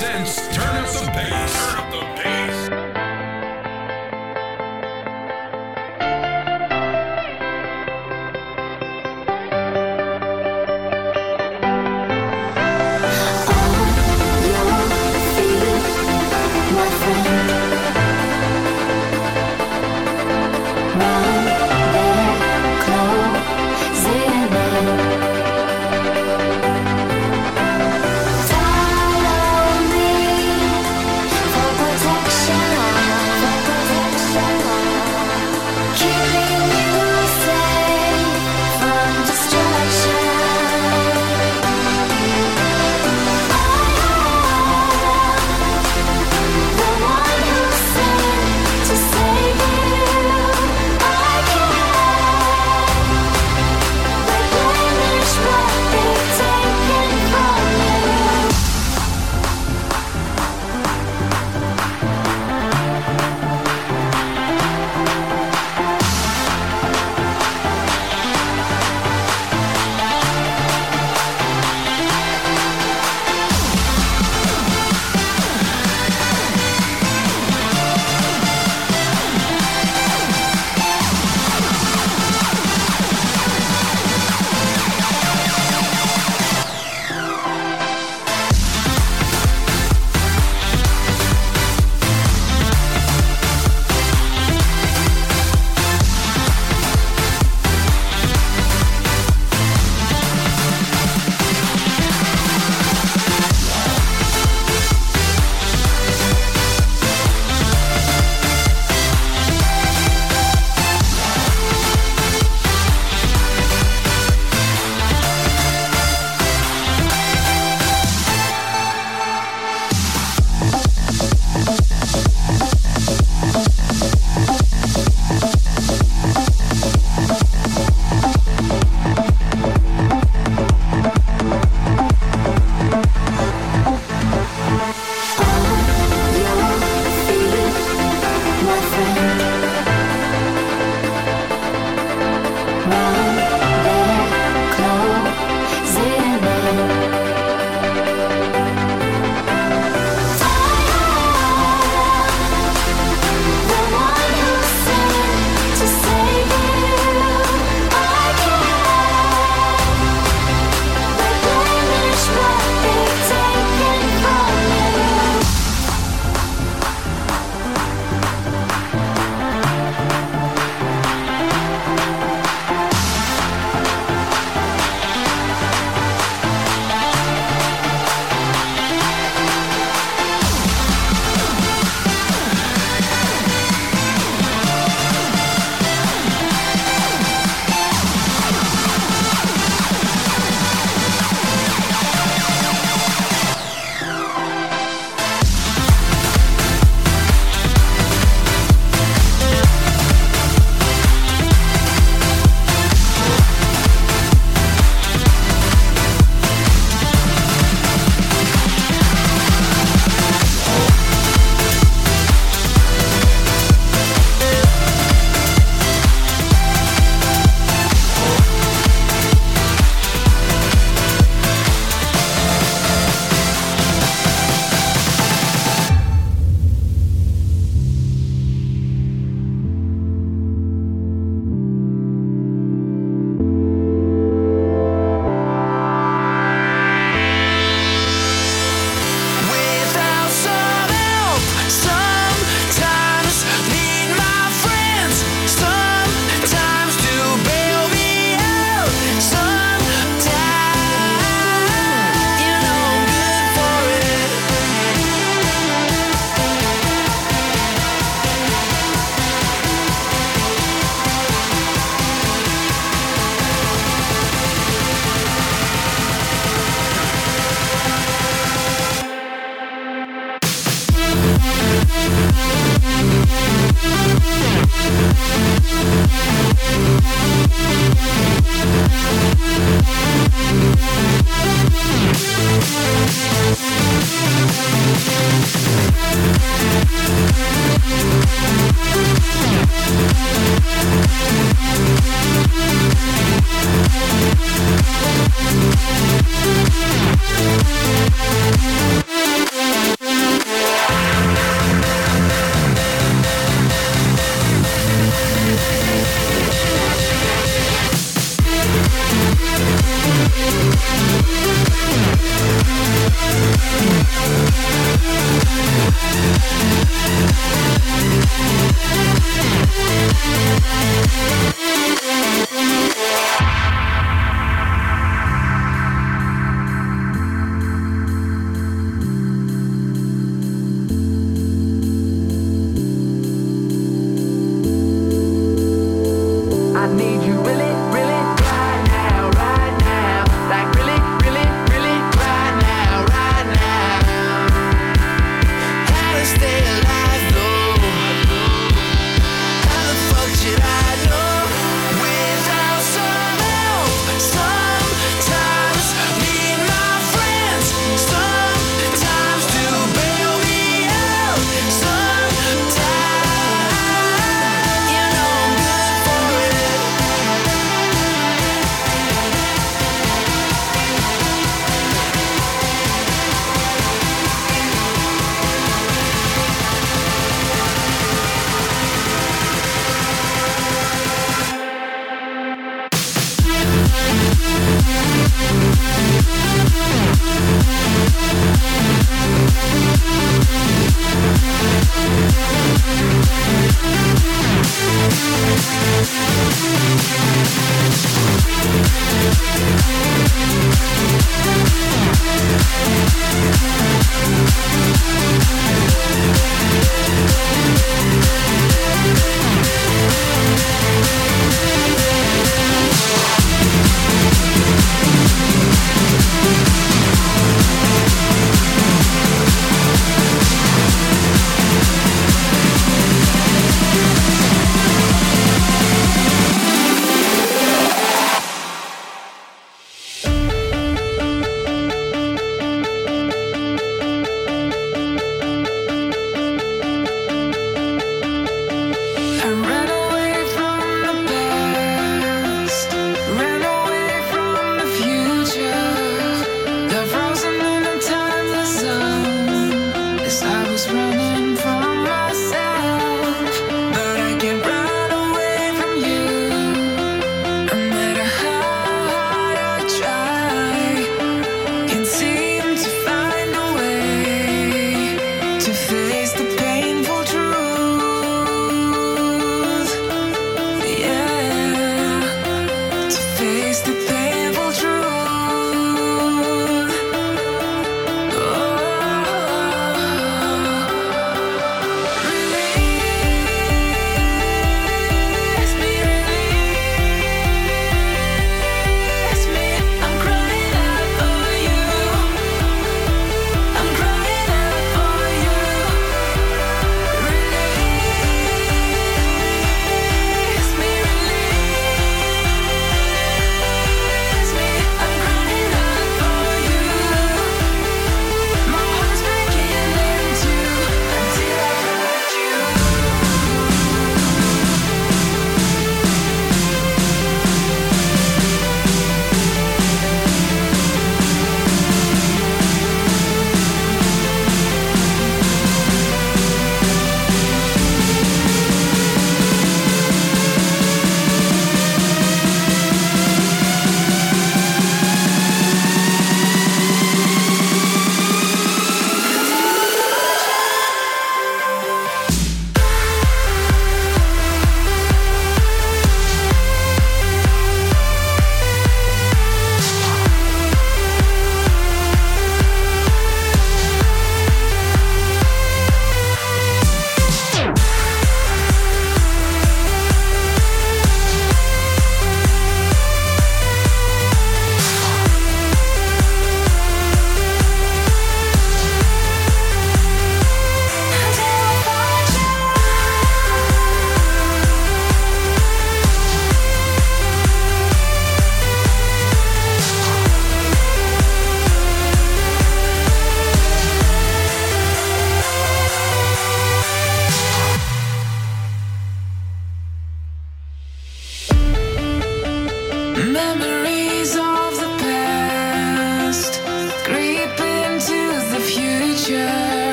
[0.00, 0.69] presents Turn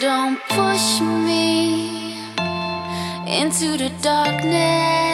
[0.00, 2.18] Don't push me
[3.28, 5.13] into the darkness.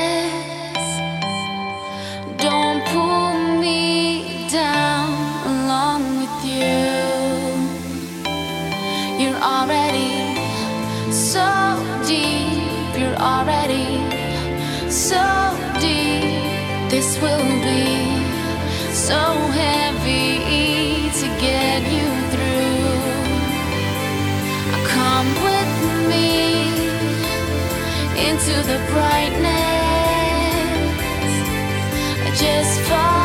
[28.51, 29.47] to the brightness.
[32.27, 33.20] I just fall.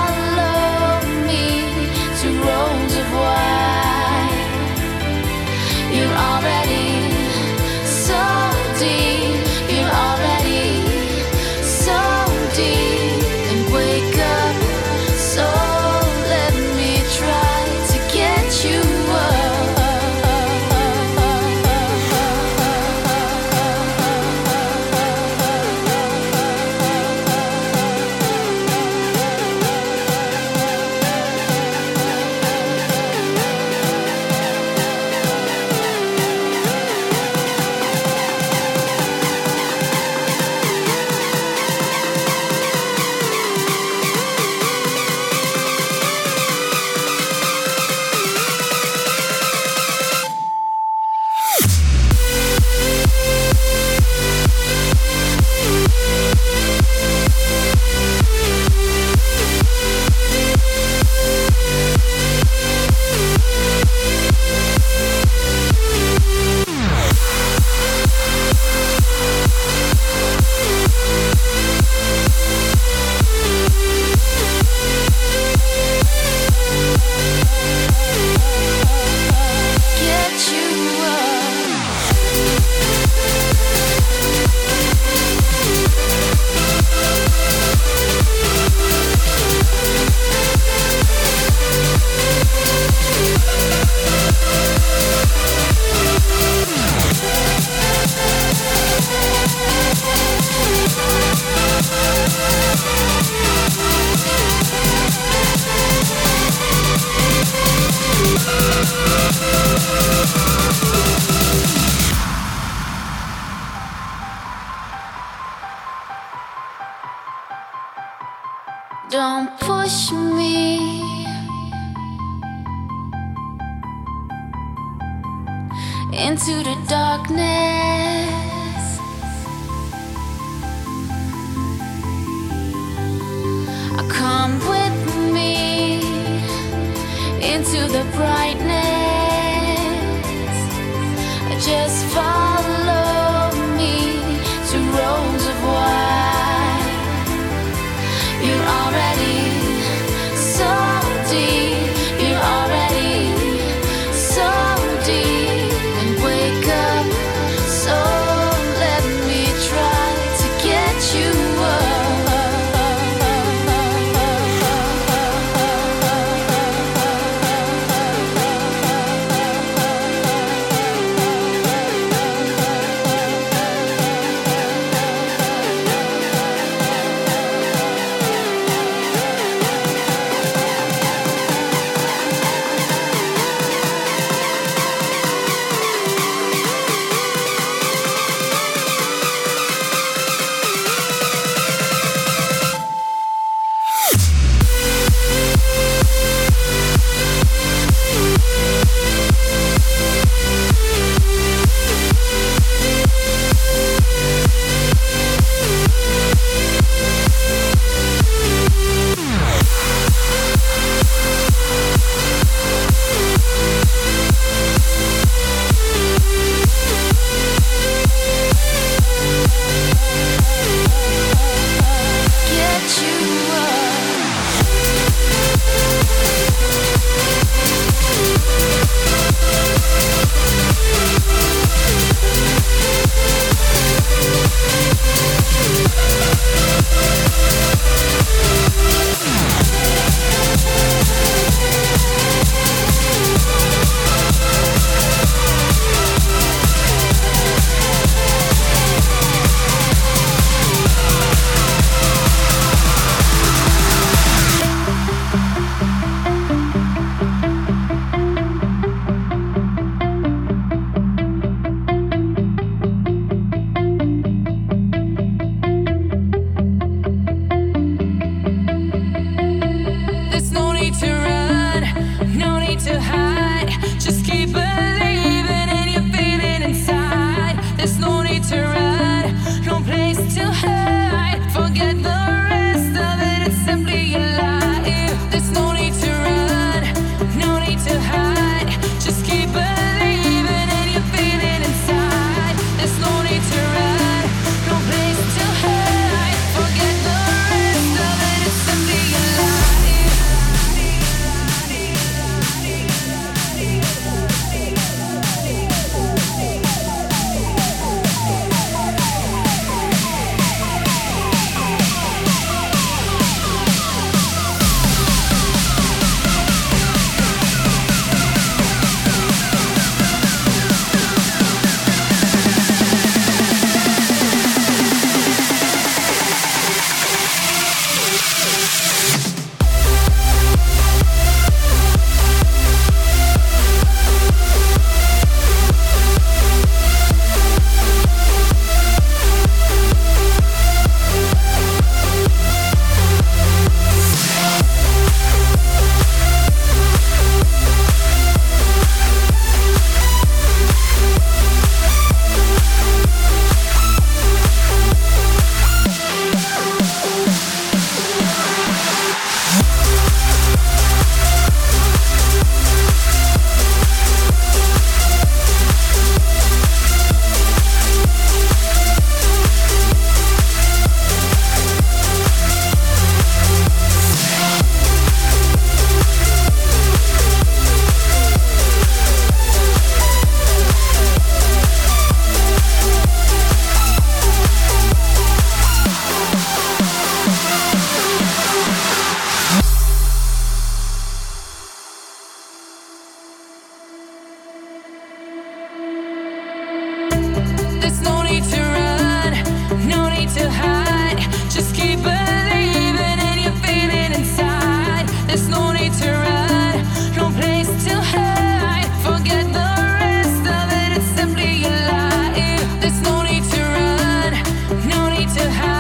[415.34, 415.75] to have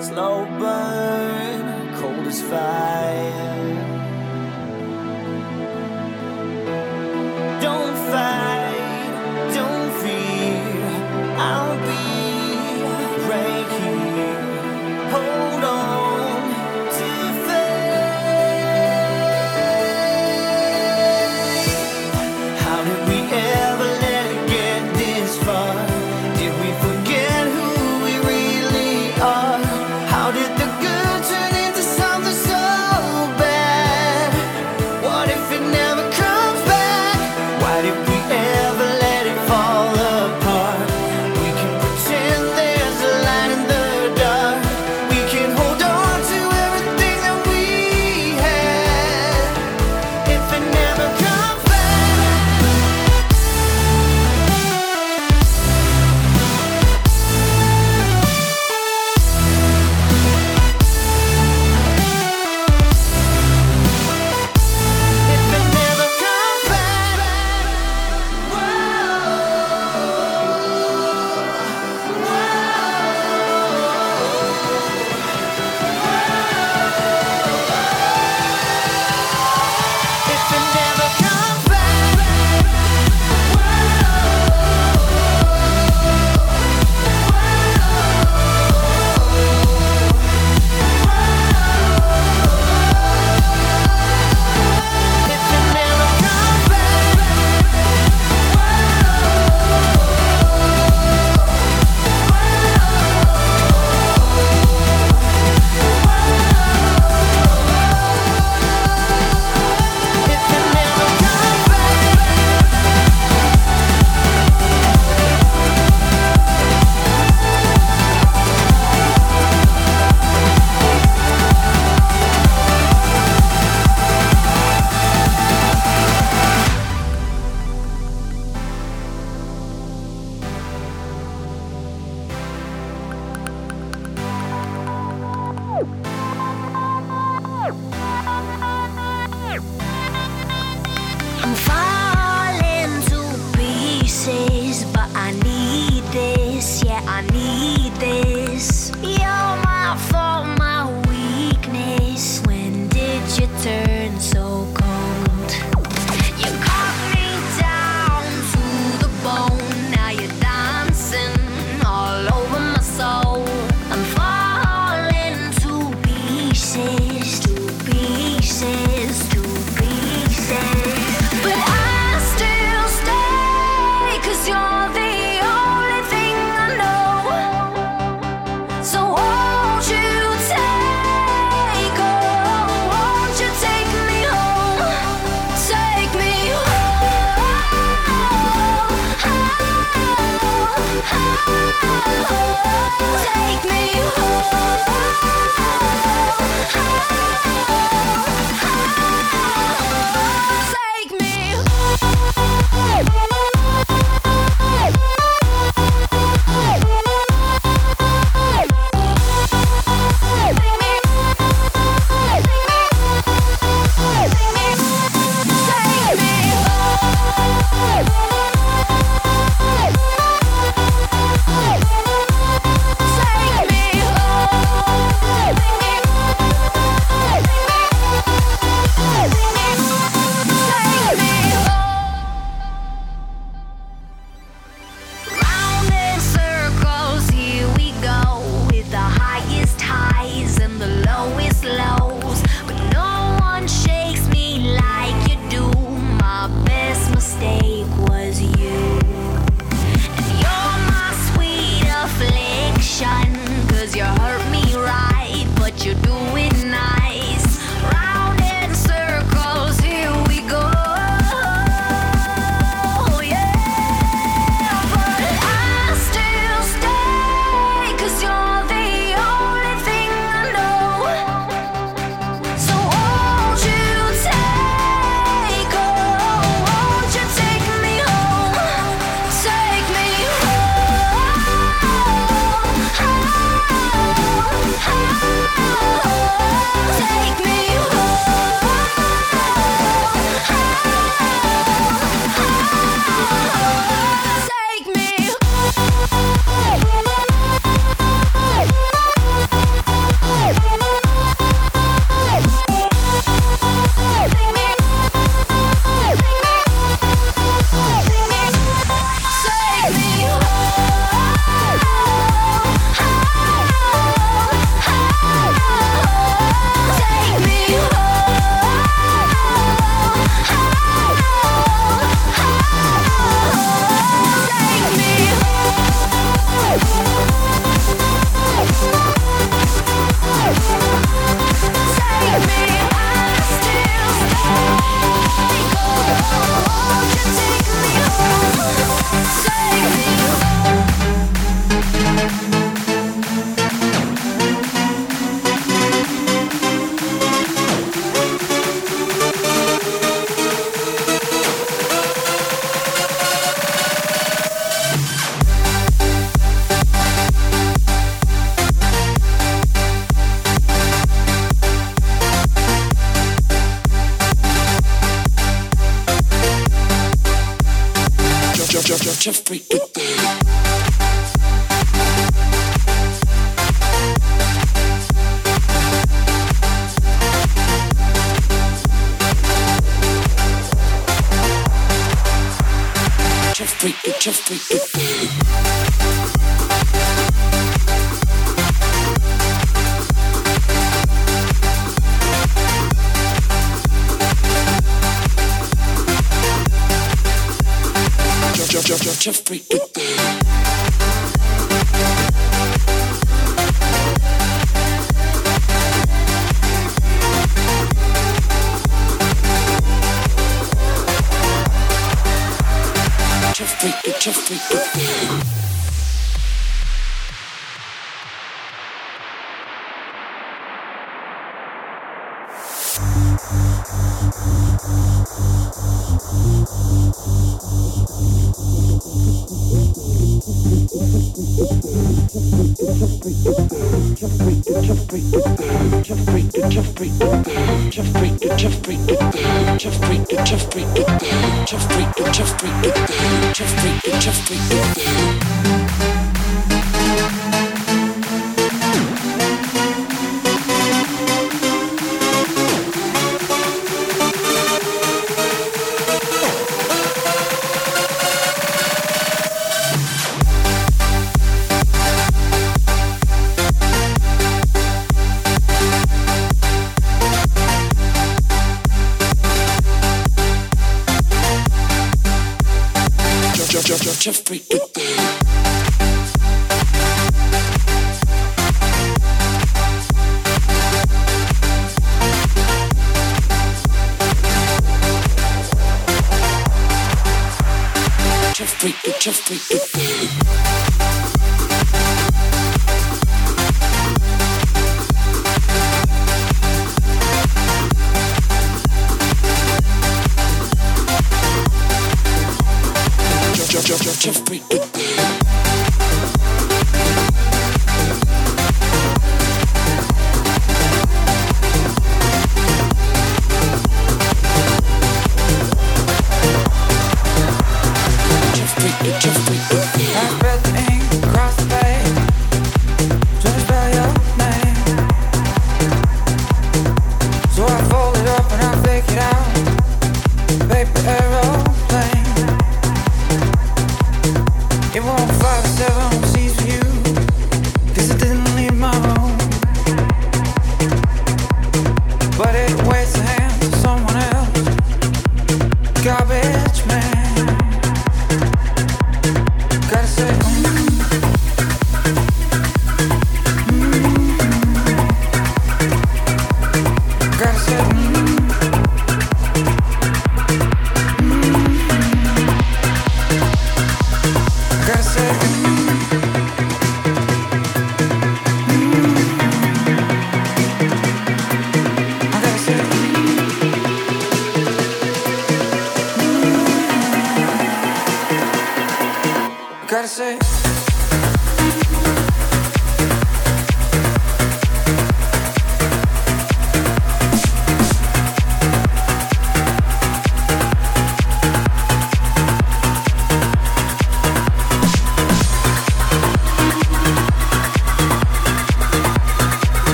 [0.00, 1.64] Slow burn,
[1.98, 3.55] cold as fire.